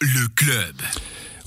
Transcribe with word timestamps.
Le 0.00 0.26
club. 0.34 0.74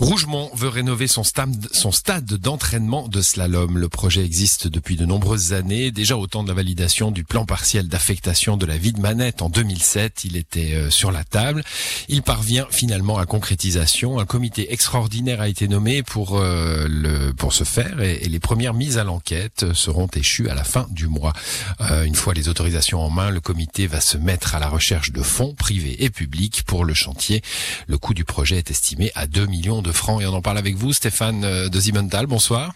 Rougemont 0.02 0.50
veut 0.56 0.68
rénover 0.68 1.06
son 1.06 1.24
stade, 1.24 2.34
d'entraînement 2.34 3.08
de 3.08 3.22
slalom. 3.22 3.78
Le 3.78 3.88
projet 3.88 4.26
existe 4.26 4.68
depuis 4.68 4.96
de 4.96 5.06
nombreuses 5.06 5.54
années. 5.54 5.92
Déjà 5.92 6.18
au 6.18 6.26
temps 6.26 6.42
de 6.42 6.48
la 6.48 6.56
validation 6.56 7.12
du 7.12 7.24
plan 7.24 7.46
partiel 7.46 7.88
d'affectation 7.88 8.58
de 8.58 8.66
la 8.66 8.80
vie 8.80 8.94
de 8.94 9.00
Manette 9.00 9.44
en 9.44 9.50
2007, 9.50 10.24
il 10.24 10.38
était 10.38 10.74
euh, 10.74 10.90
sur 10.90 11.12
la 11.12 11.24
table. 11.24 11.64
Il 12.10 12.24
parvient 12.24 12.66
finalement 12.72 13.20
à 13.20 13.28
concrétisation. 13.28 14.20
Un 14.20 14.26
comité 14.26 14.74
extraordinaire 14.74 15.40
a 15.40 15.48
été 15.48 15.68
nommé 15.68 16.02
pour 16.02 16.40
euh, 16.40 16.88
le 16.90 17.32
pour 17.34 17.54
ce 17.54 17.64
faire 17.64 18.02
et, 18.02 18.28
les 18.28 18.40
premières 18.40 18.74
mises 18.74 18.98
à 18.98 19.04
l'enquête 19.04 19.72
seront 19.74 20.08
échues 20.08 20.50
à 20.50 20.56
la 20.56 20.64
fin 20.64 20.88
du 20.90 21.06
mois. 21.06 21.34
Euh, 21.80 22.06
une 22.06 22.16
fois 22.16 22.34
les 22.34 22.50
autorisations 22.50 23.02
en 23.02 23.12
main, 23.12 23.30
le 23.30 23.40
comité 23.40 23.86
va 23.86 24.02
se 24.02 24.18
mettre 24.18 24.56
à 24.56 24.60
la 24.60 24.68
recherche 24.68 25.12
de 25.12 25.22
fonds 25.22 25.54
privés 25.54 26.04
et 26.04 26.10
publics 26.10 26.64
pour 26.66 26.86
le 26.86 26.96
chantier. 26.96 27.44
Le 27.86 28.00
coût 28.00 28.16
du 28.16 28.26
projet 28.26 28.58
est 28.58 28.72
estimé 28.72 29.12
à 29.14 29.28
2 29.28 29.46
millions 29.46 29.84
de 29.84 29.91
francs 29.92 30.22
et 30.22 30.26
on 30.26 30.34
en 30.34 30.42
parle 30.42 30.58
avec 30.58 30.76
vous, 30.76 30.94
Stéphane 30.94 31.44
euh, 31.44 31.70
de 31.70 31.80
Zimental. 31.80 32.28
Bonsoir. 32.28 32.74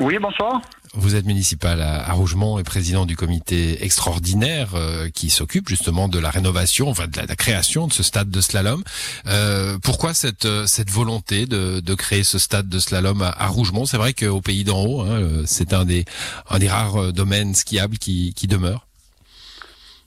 Oui, 0.00 0.18
bonsoir. 0.20 0.60
Vous 0.94 1.14
êtes 1.14 1.24
municipal 1.24 1.80
à, 1.80 2.12
Rougemont 2.12 2.58
et 2.58 2.64
président 2.64 3.06
du 3.06 3.16
comité 3.16 3.82
extraordinaire 3.82 4.74
euh, 4.74 5.08
qui 5.08 5.30
s'occupe 5.30 5.68
justement 5.68 6.06
de 6.08 6.18
la 6.18 6.30
rénovation, 6.30 6.88
enfin 6.90 7.06
de 7.06 7.16
la, 7.16 7.36
création 7.36 7.86
de 7.86 7.92
ce 7.92 8.02
stade 8.02 8.28
de 8.28 8.40
slalom. 8.40 8.82
Euh, 9.26 9.78
pourquoi 9.82 10.12
cette 10.12 10.66
cette 10.66 10.90
volonté 10.90 11.46
de, 11.46 11.80
de 11.80 11.94
créer 11.94 12.24
ce 12.24 12.38
stade 12.38 12.68
de 12.68 12.78
slalom 12.78 13.22
à, 13.22 13.46
Rougemont? 13.46 13.86
C'est 13.86 13.96
vrai 13.96 14.12
qu'au 14.12 14.42
pays 14.42 14.64
d'en 14.64 14.84
haut, 14.84 15.00
hein, 15.00 15.42
c'est 15.46 15.72
un 15.72 15.86
des 15.86 16.04
un 16.50 16.58
des 16.58 16.68
rares 16.68 17.12
domaines 17.14 17.54
skiables 17.54 17.96
qui, 17.96 18.34
qui 18.34 18.46
demeure. 18.46 18.86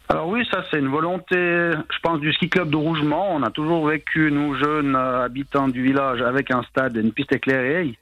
Alors 0.08 0.28
oui, 0.28 0.48
ça 0.52 0.64
c'est 0.70 0.78
une 0.78 0.90
volonté, 0.90 1.36
je 1.36 2.00
pense, 2.04 2.20
du 2.20 2.32
ski 2.34 2.48
club 2.48 2.70
de 2.70 2.78
Rougemont. 2.78 3.38
On 3.38 3.44
a 3.44 3.50
toujours 3.50 3.88
vécu, 3.88 4.32
nous 4.32 4.56
jeunes 4.56 4.96
euh, 4.96 5.24
habitants 5.26 5.68
du 5.68 5.82
village, 5.82 6.22
avec 6.22 6.52
un 6.52 6.62
stade 6.64 6.96
et 6.98 7.02
une 7.02 7.12
piste 7.12 7.34
éclairée. 7.34 7.98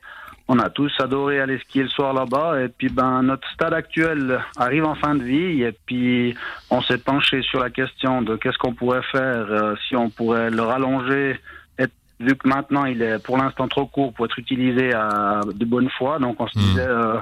On 0.50 0.60
a 0.60 0.70
tous 0.70 0.92
adoré 1.00 1.40
aller 1.40 1.58
skier 1.60 1.84
le 1.84 1.90
soir 1.90 2.14
là-bas. 2.14 2.62
Et 2.62 2.68
puis 2.68 2.90
ben 2.90 3.24
notre 3.24 3.50
stade 3.52 3.74
actuel 3.74 4.42
arrive 4.58 4.84
en 4.84 4.96
fin 4.96 5.16
de 5.16 5.24
vie. 5.24 5.64
Et 5.64 5.72
puis 5.86 6.36
on 6.70 6.82
s'est 6.82 6.98
penché 6.98 7.42
sur 7.44 7.62
la 7.62 7.70
question 7.70 8.22
de 8.22 8.36
qu'est-ce 8.36 8.58
qu'on 8.58 8.74
pourrait 8.74 9.04
faire 9.04 9.46
euh, 9.50 9.76
si 9.88 9.96
on 9.96 10.10
pourrait 10.10 10.50
le 10.50 10.62
rallonger. 10.62 11.40
Et, 11.80 11.86
vu 12.20 12.36
que 12.36 12.50
maintenant 12.50 12.84
il 12.84 13.02
est 13.02 13.24
pour 13.24 13.38
l'instant 13.38 13.70
trop 13.70 13.86
court 13.86 14.14
pour 14.14 14.26
être 14.26 14.38
utilisé 14.38 14.94
à 14.94 15.40
de 15.46 15.66
bonne 15.66 15.90
foi, 15.90 16.20
donc 16.20 16.36
on 16.42 16.48
se 16.48 16.60
hmm. 16.60 16.62
disait 16.62 16.88
euh, 16.88 17.16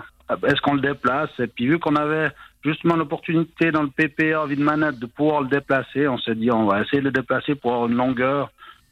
est-ce 0.47 0.61
qu'on 0.61 0.73
le 0.73 0.81
déplace? 0.81 1.29
Et 1.37 1.45
puis 1.47 1.67
vu 1.67 1.77
qu'on 1.77 1.95
avait 1.95 2.31
justement 2.63 2.95
l'opportunité 2.95 3.71
dans 3.71 3.83
le 3.83 3.89
PPA 3.89 4.45
vide 4.45 4.59
manette 4.59 4.99
de 4.99 5.05
pouvoir 5.05 5.41
le 5.41 5.49
déplacer. 5.49 6.07
On 6.07 6.17
s'est 6.17 6.35
dit 6.35 6.51
on 6.51 6.65
va 6.65 6.81
essayer 6.81 6.99
de 6.99 7.05
le 7.05 7.11
déplacer 7.11 7.55
pour 7.55 7.73
avoir 7.73 7.89
une 7.89 7.95
longueur 7.95 8.51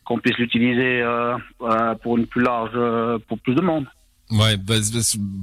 qu'on 0.09 0.17
puisse 0.17 0.37
l'utiliser 0.37 1.01
euh, 1.01 1.37
euh, 1.61 1.95
pour 1.95 2.17
une 2.17 2.25
plus 2.25 2.41
large, 2.41 2.71
euh, 2.75 3.19
pour 3.27 3.37
plus 3.39 3.53
de 3.53 3.61
monde. 3.61 3.85
Ouais, 4.31 4.57
bah, 4.57 4.75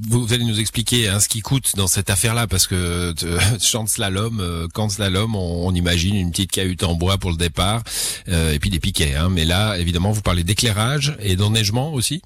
vous 0.09 0.33
allez 0.33 0.45
nous 0.45 0.61
expliquer 0.61 1.09
hein, 1.09 1.19
ce 1.19 1.29
qui 1.29 1.41
coûte 1.41 1.75
dans 1.77 1.89
cette 1.89 2.09
affaire-là, 2.09 2.47
parce 2.47 2.69
que 2.69 3.13
chante 3.61 3.89
slalom, 3.89 4.39
euh, 4.41 4.69
quand 4.75 4.89
slalom, 4.89 5.35
on, 5.35 5.67
on, 5.67 5.73
imagine 5.73 6.15
une 6.15 6.31
petite 6.31 6.53
cahute 6.53 6.85
en 6.85 6.95
bois 6.95 7.19
pour 7.19 7.31
le 7.31 7.37
départ, 7.37 7.83
et 8.29 8.59
puis 8.61 8.71
des 8.71 8.79
piquets. 8.79 9.15
Hein. 9.15 9.29
Mais 9.31 9.45
là, 9.45 9.77
évidemment, 9.77 10.13
vous 10.13 10.23
parlez 10.23 10.45
d'éclairage 10.45 11.17
et 11.21 11.35
d'enneigement 11.35 11.93
aussi? 11.93 12.23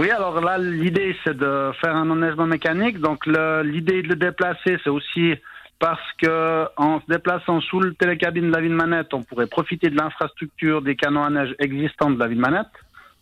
Oui, 0.00 0.10
alors 0.10 0.40
là, 0.40 0.56
l'idée, 0.56 1.14
c'est 1.22 1.36
de 1.36 1.72
faire 1.78 1.94
un 1.94 2.08
enneigement 2.08 2.46
mécanique. 2.46 3.00
Donc, 3.00 3.26
l'idée 3.26 4.00
de 4.00 4.08
le 4.08 4.16
déplacer, 4.16 4.78
c'est 4.82 4.88
aussi 4.88 5.34
parce 5.78 6.00
que 6.22 6.64
en 6.78 7.02
se 7.02 7.06
déplaçant 7.06 7.60
sous 7.60 7.80
le 7.80 7.92
télécabine 7.92 8.46
de 8.46 8.54
la 8.54 8.62
ville 8.62 8.72
manette, 8.72 9.12
on 9.12 9.22
pourrait 9.22 9.46
profiter 9.46 9.90
de 9.90 9.96
l'infrastructure 9.98 10.80
des 10.80 10.96
canons 10.96 11.22
à 11.22 11.28
neige 11.28 11.54
existants 11.58 12.08
de 12.08 12.18
la 12.18 12.28
ville 12.28 12.38
manette. 12.38 12.72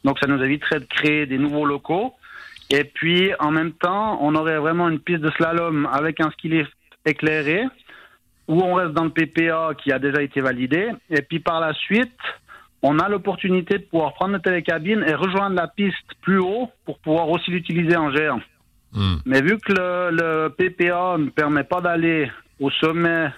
Donc, 0.05 0.21
ça 0.21 0.29
nous 0.29 0.41
éviterait 0.41 0.79
de 0.79 0.85
créer 0.85 1.27
des 1.27 1.37
nouveaux 1.37 1.67
locaux. 1.67 2.15
Et 2.71 2.85
puis, 2.85 3.33
en 3.41 3.51
même 3.51 3.73
temps, 3.73 4.17
on 4.23 4.37
aurait 4.37 4.59
vraiment 4.59 4.89
une 4.89 5.01
piste 5.01 5.23
de 5.23 5.33
slalom 5.33 5.89
avec 5.93 6.21
un 6.21 6.31
ski 6.31 6.49
lift 6.49 6.71
éclairé, 7.05 7.65
où 8.47 8.63
on 8.63 8.75
reste 8.75 8.93
dans 8.93 9.03
le 9.03 9.11
PPA 9.11 9.71
qui 9.83 9.91
a 9.91 9.99
déjà 9.99 10.23
été 10.23 10.41
validé. 10.41 10.91
Et 11.11 11.23
puis, 11.23 11.41
par 11.41 11.59
la 11.59 11.75
suite, 11.75 12.21
on 12.83 12.99
a 12.99 13.09
l'opportunité 13.09 13.79
de 13.79 13.85
pouvoir 13.85 14.15
prendre 14.15 14.33
la 14.33 14.41
télécabine 14.41 15.05
et 15.07 15.15
rejoindre 15.15 15.57
la 15.57 15.69
piste 15.69 15.97
plus 16.23 16.39
haut 16.39 16.71
pour 16.85 16.99
pouvoir 16.99 17.29
aussi 17.29 17.51
l'utiliser 17.51 17.97
en 17.97 18.13
géant. 18.13 18.41
Hmm. 18.93 19.17
Mais 19.27 19.43
vu 19.43 19.59
que 19.59 19.73
le, 19.73 20.49
PPA 20.49 21.17
ne 21.19 21.31
permet 21.31 21.65
pas 21.65 21.81
d'aller 21.81 22.31
au 22.61 22.71
sommet, 22.71 23.29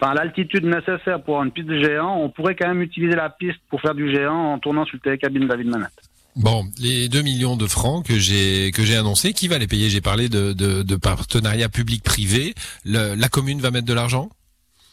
enfin 0.00 0.14
l'altitude 0.14 0.64
nécessaire 0.64 1.22
pour 1.22 1.42
une 1.42 1.52
piste 1.52 1.68
de 1.68 1.78
géant, 1.78 2.16
on 2.16 2.30
pourrait 2.30 2.56
quand 2.56 2.68
même 2.68 2.82
utiliser 2.82 3.14
la 3.14 3.30
piste 3.30 3.60
pour 3.68 3.80
faire 3.80 3.94
du 3.94 4.12
géant 4.12 4.54
en 4.54 4.58
tournant 4.58 4.84
sur 4.84 4.96
le 4.96 5.00
télécabine 5.00 5.46
David 5.46 5.68
Manette. 5.68 5.92
Bon, 6.36 6.64
les 6.78 7.08
2 7.08 7.22
millions 7.22 7.56
de 7.56 7.66
francs 7.66 8.06
que 8.06 8.16
j'ai 8.18 8.70
que 8.70 8.82
j'ai 8.82 8.96
annoncé, 8.96 9.32
qui 9.32 9.48
va 9.48 9.58
les 9.58 9.66
payer? 9.66 9.90
J'ai 9.90 10.00
parlé 10.00 10.28
de, 10.28 10.52
de, 10.52 10.82
de 10.82 10.96
partenariat 10.96 11.68
public-privé. 11.68 12.54
La 12.84 13.28
commune 13.28 13.60
va 13.60 13.70
mettre 13.70 13.86
de 13.86 13.94
l'argent? 13.94 14.30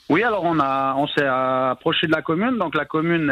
Oui, 0.09 0.23
alors 0.23 0.43
on 0.45 0.57
a, 0.59 0.95
on 0.95 1.05
s'est 1.07 1.25
approché 1.25 2.07
de 2.07 2.13
la 2.13 2.21
commune, 2.21 2.57
donc 2.57 2.75
la 2.75 2.85
commune 2.85 3.27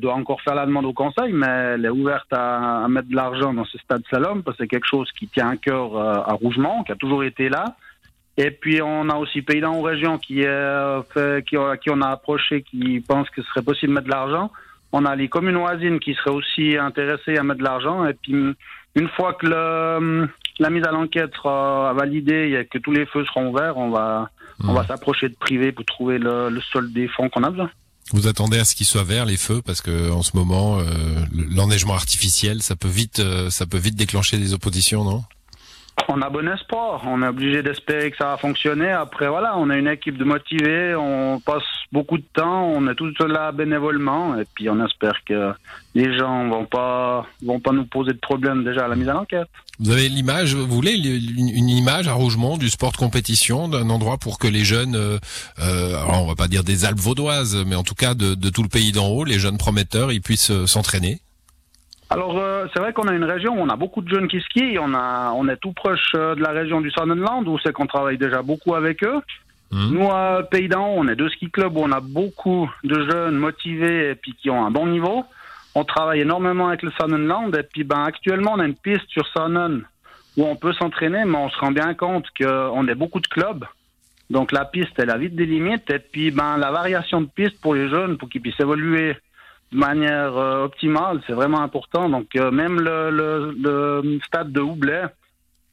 doit 0.00 0.14
encore 0.14 0.40
faire 0.40 0.54
la 0.54 0.64
demande 0.64 0.86
au 0.86 0.94
conseil, 0.94 1.32
mais 1.32 1.46
elle 1.46 1.84
est 1.84 1.90
ouverte 1.90 2.32
à, 2.32 2.86
mettre 2.88 3.08
de 3.08 3.14
l'argent 3.14 3.52
dans 3.52 3.66
ce 3.66 3.76
stade 3.76 4.02
Salom 4.10 4.42
parce 4.42 4.56
que 4.56 4.64
c'est 4.64 4.68
quelque 4.68 4.86
chose 4.88 5.10
qui 5.12 5.28
tient 5.28 5.50
à 5.50 5.56
cœur 5.56 5.94
euh, 5.94 6.14
à 6.14 6.32
Rougemont, 6.32 6.84
qui 6.84 6.92
a 6.92 6.96
toujours 6.96 7.22
été 7.22 7.50
là. 7.50 7.76
Et 8.38 8.50
puis 8.50 8.80
on 8.82 9.10
a 9.10 9.16
aussi 9.16 9.42
Paysan 9.42 9.74
en 9.74 9.82
région 9.82 10.18
qui 10.18 10.40
est 10.40 10.46
euh, 10.46 11.02
fait, 11.02 11.44
qui, 11.46 11.56
qui 11.82 11.90
on 11.90 12.00
a 12.00 12.08
approché, 12.08 12.62
qui 12.62 13.00
pense 13.00 13.28
que 13.30 13.42
ce 13.42 13.48
serait 13.48 13.62
possible 13.62 13.92
de 13.92 13.94
mettre 13.96 14.06
de 14.06 14.12
l'argent. 14.12 14.50
On 14.92 15.04
a 15.04 15.16
les 15.16 15.28
communes 15.28 15.56
voisines 15.56 16.00
qui 16.00 16.14
seraient 16.14 16.34
aussi 16.34 16.78
intéressées 16.78 17.36
à 17.36 17.42
mettre 17.42 17.58
de 17.58 17.64
l'argent. 17.64 18.06
Et 18.06 18.14
puis 18.14 18.54
une 18.96 19.08
fois 19.10 19.34
que 19.34 19.46
le, 19.46 20.28
la 20.58 20.70
mise 20.70 20.84
à 20.84 20.90
l'enquête 20.90 21.30
sera 21.34 21.92
validée 21.94 22.58
et 22.58 22.66
que 22.66 22.78
tous 22.78 22.92
les 22.92 23.06
feux 23.06 23.24
seront 23.26 23.50
ouverts, 23.50 23.76
on 23.76 23.90
va 23.90 24.30
on 24.64 24.72
va 24.72 24.86
s'approcher 24.86 25.28
de 25.28 25.34
privé 25.34 25.70
pour 25.70 25.84
trouver 25.84 26.18
le, 26.18 26.48
le 26.48 26.60
solde 26.72 26.90
des 26.92 27.08
fonds 27.08 27.28
qu'on 27.28 27.42
a 27.42 27.50
besoin. 27.50 27.70
Vous 28.12 28.26
attendez 28.26 28.58
à 28.58 28.64
ce 28.64 28.74
qu'ils 28.74 28.86
soient 28.86 29.04
verts 29.04 29.26
les 29.26 29.36
feux 29.36 29.60
parce 29.60 29.80
que 29.80 30.10
en 30.10 30.22
ce 30.22 30.36
moment 30.36 30.78
euh, 30.78 30.84
l'enneigement 31.32 31.94
artificiel 31.94 32.62
ça 32.62 32.76
peut 32.76 32.88
vite 32.88 33.18
euh, 33.18 33.50
ça 33.50 33.66
peut 33.66 33.78
vite 33.78 33.96
déclencher 33.96 34.38
des 34.38 34.54
oppositions 34.54 35.04
non? 35.04 35.24
On 36.08 36.22
a 36.22 36.30
bon 36.30 36.48
espoir, 36.48 37.02
on 37.06 37.22
est 37.22 37.28
obligé 37.28 37.62
d'espérer 37.62 38.10
que 38.10 38.16
ça 38.16 38.26
va 38.26 38.36
fonctionner. 38.36 38.90
Après 38.90 39.28
voilà, 39.28 39.56
on 39.56 39.70
a 39.70 39.76
une 39.76 39.88
équipe 39.88 40.18
de 40.18 40.24
motivés, 40.24 40.94
on 40.94 41.40
passe 41.40 41.64
beaucoup 41.90 42.18
de 42.18 42.24
temps, 42.32 42.64
on 42.64 42.86
est 42.88 42.94
tous 42.94 43.12
là 43.26 43.50
bénévolement 43.50 44.38
et 44.38 44.44
puis 44.54 44.68
on 44.70 44.84
espère 44.84 45.24
que 45.24 45.52
les 45.94 46.16
gens 46.16 46.48
vont 46.48 46.64
pas 46.64 47.26
vont 47.42 47.60
pas 47.60 47.72
nous 47.72 47.86
poser 47.86 48.12
de 48.12 48.18
problèmes 48.18 48.64
déjà 48.64 48.84
à 48.84 48.88
la 48.88 48.96
mise 48.96 49.08
à 49.08 49.14
l'enquête. 49.14 49.48
Vous 49.78 49.90
avez 49.90 50.08
l'image, 50.08 50.54
vous 50.54 50.66
voulez 50.66 50.92
une 50.92 51.68
image 51.68 52.08
à 52.08 52.14
Rougemont 52.14 52.56
du 52.56 52.70
sport 52.70 52.92
de 52.92 52.96
compétition, 52.96 53.68
d'un 53.68 53.90
endroit 53.90 54.16
pour 54.16 54.38
que 54.38 54.48
les 54.48 54.64
jeunes, 54.64 54.96
euh, 54.96 55.18
euh, 55.58 56.02
on 56.08 56.26
va 56.26 56.34
pas 56.34 56.48
dire 56.48 56.64
des 56.64 56.86
Alpes 56.86 56.98
vaudoises, 56.98 57.62
mais 57.66 57.74
en 57.74 57.82
tout 57.82 57.94
cas 57.94 58.14
de, 58.14 58.34
tout 58.48 58.62
le 58.62 58.68
pays 58.68 58.92
d'en 58.92 59.08
haut, 59.08 59.24
les 59.24 59.38
jeunes 59.38 59.58
prometteurs, 59.58 60.12
ils 60.12 60.22
puissent 60.22 60.50
euh, 60.50 60.66
s'entraîner? 60.66 61.20
Alors 62.10 62.40
c'est 62.72 62.80
vrai 62.80 62.92
qu'on 62.92 63.08
a 63.08 63.12
une 63.12 63.24
région 63.24 63.54
où 63.54 63.60
on 63.60 63.68
a 63.68 63.76
beaucoup 63.76 64.00
de 64.00 64.08
jeunes 64.08 64.28
qui 64.28 64.40
skient, 64.40 64.78
on 64.78 64.94
a, 64.94 65.32
on 65.34 65.48
est 65.48 65.56
tout 65.56 65.72
proche 65.72 66.12
de 66.12 66.40
la 66.40 66.50
région 66.50 66.80
du 66.80 66.90
Sonnenland 66.90 67.48
où 67.48 67.58
c'est 67.58 67.72
qu'on 67.72 67.86
travaille 67.86 68.16
déjà 68.18 68.42
beaucoup 68.42 68.74
avec 68.74 69.02
eux. 69.02 69.20
Mmh. 69.72 69.90
Nous, 69.90 70.08
à 70.10 70.44
Pays 70.48 70.68
d'en 70.68 70.86
haut, 70.86 70.98
on 70.98 71.08
est 71.08 71.16
deux 71.16 71.28
ski 71.28 71.50
clubs 71.50 71.76
où 71.76 71.80
on 71.80 71.90
a 71.90 71.98
beaucoup 72.00 72.70
de 72.84 73.10
jeunes 73.10 73.36
motivés 73.36 74.10
et 74.10 74.14
puis 74.14 74.34
qui 74.34 74.50
ont 74.50 74.64
un 74.64 74.70
bon 74.70 74.86
niveau 74.86 75.24
on 75.76 75.84
travaille 75.84 76.20
énormément 76.20 76.68
avec 76.68 76.82
le 76.82 76.90
Sonnenland 76.98 77.54
et 77.54 77.62
puis 77.62 77.84
ben 77.84 78.02
actuellement 78.02 78.54
on 78.54 78.60
a 78.60 78.64
une 78.64 78.74
piste 78.74 79.08
sur 79.08 79.26
Sonnen 79.26 79.84
où 80.38 80.44
on 80.44 80.56
peut 80.56 80.72
s'entraîner, 80.72 81.26
mais 81.26 81.36
on 81.36 81.50
se 81.50 81.58
rend 81.58 81.70
bien 81.70 81.92
compte 81.92 82.24
qu'on 82.38 82.88
est 82.88 82.94
beaucoup 82.94 83.20
de 83.20 83.26
clubs. 83.26 83.64
Donc 84.30 84.52
la 84.52 84.64
piste, 84.64 84.98
elle 84.98 85.10
a 85.10 85.18
vite 85.18 85.36
des 85.36 85.44
limites. 85.44 85.90
Et 85.90 85.98
puis 85.98 86.30
ben 86.30 86.56
la 86.56 86.70
variation 86.70 87.20
de 87.20 87.26
piste 87.26 87.60
pour 87.60 87.74
les 87.74 87.90
jeunes, 87.90 88.16
pour 88.16 88.30
qu'ils 88.30 88.40
puissent 88.40 88.58
évoluer 88.58 89.18
de 89.72 89.78
manière 89.78 90.36
euh, 90.36 90.64
optimale, 90.64 91.20
c'est 91.26 91.32
vraiment 91.32 91.60
important. 91.60 92.08
Donc 92.08 92.28
euh, 92.36 92.50
même 92.50 92.80
le, 92.80 93.10
le, 93.10 94.18
stade 94.24 94.52
de 94.52 94.60
Houblet, 94.60 95.04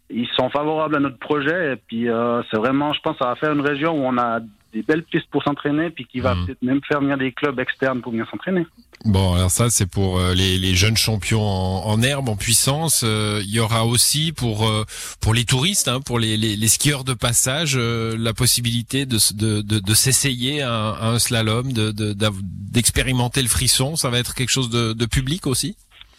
ils 0.10 0.28
sont 0.36 0.50
favorables 0.50 0.96
à 0.96 1.00
notre 1.00 1.20
projet. 1.20 1.74
Et 1.74 1.76
puis 1.76 2.10
euh, 2.10 2.42
c'est 2.50 2.58
vraiment, 2.58 2.94
je 2.94 3.02
pense, 3.02 3.18
ça 3.18 3.26
va 3.26 3.36
faire 3.36 3.54
une 3.54 3.62
région 3.62 3.94
où 3.94 4.06
on 4.06 4.18
a 4.18 4.40
des 4.74 4.82
belles 4.82 5.04
pistes 5.04 5.30
pour 5.30 5.44
s'entraîner, 5.44 5.92
puis 5.92 6.06
qui 6.06 6.20
va 6.20 6.34
mmh. 6.34 6.46
peut-être 6.46 6.62
même 6.64 6.82
faire 6.88 7.00
venir 7.00 7.18
des 7.18 7.32
clubs 7.32 7.60
externes 7.60 8.02
pour 8.02 8.12
venir 8.12 8.28
s'entraîner. 8.30 8.66
Bon, 9.06 9.34
alors 9.34 9.52
ça 9.52 9.70
c'est 9.70 9.86
pour 9.86 10.18
euh, 10.18 10.34
les, 10.34 10.58
les, 10.58 10.76
jeunes 10.76 10.96
champions 10.96 11.46
en, 11.46 11.88
en 11.88 12.02
herbe, 12.02 12.30
en 12.30 12.38
puissance. 12.38 13.04
Euh, 13.04 13.42
il 13.44 13.54
y 13.54 13.60
aura 13.60 13.86
aussi 13.86 14.32
pour 14.32 14.66
euh, 14.66 14.86
pour 15.20 15.34
les 15.34 15.44
touristes, 15.44 15.90
hein, 15.90 16.00
pour 16.00 16.20
les, 16.20 16.38
les, 16.38 16.56
les, 16.56 16.68
skieurs 16.70 17.04
de 17.04 17.14
passage, 17.14 17.78
la 17.78 18.34
possibilité 18.34 19.06
de, 19.06 19.18
de, 19.36 19.62
de, 19.62 19.80
de 19.80 19.94
s'essayer 19.94 20.62
à, 20.62 20.96
un 21.02 21.20
slalom, 21.20 21.74
d'expérimenter 21.74 23.42
de, 23.42 23.46
le 23.46 23.50
frisson. 23.50 23.98
Ça 23.98 24.10
va 24.10 24.20
être 24.20 24.36
quelque 24.36 24.52
chose 24.52 24.70
de, 24.70 24.94
de 24.94 25.06
public 25.06 25.48
aussi? 25.48 25.76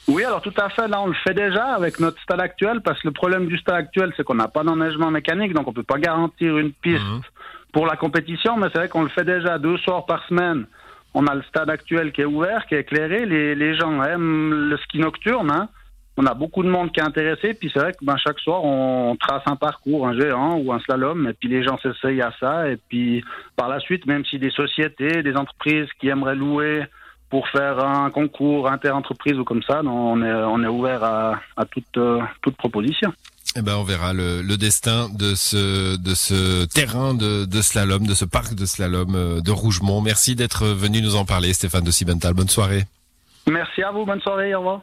Oui, 0.06 0.22
alors 0.22 0.42
tout 0.42 0.52
à 0.58 0.68
fait. 0.68 0.86
Là, 0.86 1.00
on 1.00 1.06
le 1.06 1.16
fait 1.24 1.32
déjà 1.32 1.64
avec 1.74 2.00
notre 2.00 2.20
stade 2.20 2.40
actuel, 2.40 2.82
parce 2.82 3.00
que 3.00 3.08
le 3.08 3.14
problème 3.14 3.46
du 3.46 3.56
stade 3.56 3.76
actuel, 3.76 4.12
c'est 4.14 4.24
qu'on 4.24 4.34
n'a 4.34 4.48
pas 4.48 4.62
d'enneigement 4.62 5.10
mécanique, 5.10 5.54
donc 5.54 5.66
on 5.66 5.72
peut 5.72 5.82
pas 5.82 5.98
garantir 5.98 6.58
une 6.58 6.72
piste. 6.72 7.00
Mmh 7.00 7.22
pour 7.74 7.86
la 7.86 7.96
compétition, 7.96 8.56
mais 8.56 8.68
c'est 8.72 8.78
vrai 8.78 8.88
qu'on 8.88 9.02
le 9.02 9.08
fait 9.08 9.24
déjà 9.24 9.58
deux 9.58 9.76
soirs 9.78 10.06
par 10.06 10.24
semaine. 10.28 10.64
On 11.14 11.26
a 11.26 11.34
le 11.34 11.42
stade 11.42 11.70
actuel 11.70 12.12
qui 12.12 12.22
est 12.22 12.26
ouvert, 12.26 12.66
qui 12.66 12.74
est 12.74 12.80
éclairé. 12.80 13.24
Les, 13.24 13.74
gens 13.76 14.02
aiment 14.02 14.68
le 14.68 14.76
ski 14.78 14.98
nocturne. 14.98 15.50
Hein. 15.50 15.68
On 16.16 16.26
a 16.26 16.34
beaucoup 16.34 16.62
de 16.62 16.68
monde 16.68 16.92
qui 16.92 17.00
est 17.00 17.04
intéressé. 17.04 17.54
Puis 17.54 17.70
c'est 17.72 17.80
vrai 17.80 17.92
que 17.92 18.04
ben, 18.04 18.16
chaque 18.16 18.40
soir, 18.40 18.64
on 18.64 19.16
trace 19.16 19.42
un 19.46 19.56
parcours, 19.56 20.06
un 20.08 20.18
géant 20.18 20.56
ou 20.58 20.72
un 20.72 20.80
slalom. 20.80 21.28
Et 21.28 21.32
puis 21.32 21.48
les 21.48 21.62
gens 21.62 21.78
s'essayent 21.78 22.22
à 22.22 22.32
ça. 22.40 22.68
Et 22.68 22.78
puis 22.88 23.24
par 23.56 23.68
la 23.68 23.78
suite, 23.78 24.06
même 24.06 24.24
si 24.24 24.38
des 24.38 24.50
sociétés, 24.50 25.22
des 25.22 25.36
entreprises 25.36 25.88
qui 26.00 26.08
aimeraient 26.08 26.34
louer 26.34 26.82
pour 27.30 27.48
faire 27.48 27.78
un 27.84 28.10
concours 28.10 28.70
inter-entreprise 28.70 29.38
ou 29.38 29.44
comme 29.44 29.62
ça, 29.62 29.82
on 29.82 30.22
est, 30.62 30.68
ouvert 30.68 31.02
à, 31.02 31.40
euh, 31.58 32.20
toute 32.42 32.56
proposition. 32.56 33.12
Eh 33.56 33.62
ben, 33.62 33.76
on 33.76 33.84
verra 33.84 34.12
le, 34.12 34.42
destin 34.56 35.08
de 35.10 35.36
ce, 35.36 35.96
de 35.96 36.14
ce 36.14 36.64
terrain 36.64 37.14
de, 37.14 37.44
de, 37.44 37.62
slalom, 37.62 38.04
de 38.04 38.14
ce 38.14 38.24
parc 38.24 38.54
de 38.54 38.66
slalom 38.66 39.14
euh, 39.14 39.40
de 39.40 39.50
Rougemont. 39.52 40.00
Merci 40.00 40.34
d'être 40.34 40.66
venu 40.66 41.00
nous 41.00 41.14
en 41.14 41.24
parler, 41.24 41.52
Stéphane 41.52 41.84
de 41.84 41.92
Cibental. 41.92 42.34
Bonne 42.34 42.48
soirée. 42.48 42.84
Merci 43.46 43.82
à 43.82 43.92
vous. 43.92 44.04
Bonne 44.04 44.20
soirée. 44.20 44.54
Au 44.54 44.58
revoir. 44.58 44.80